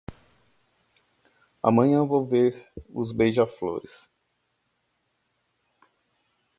[1.61, 4.09] Amanhã vou ver os beija-flores.